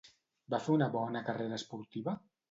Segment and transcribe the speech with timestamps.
[0.53, 2.15] Va fer una bona carrera esportiva?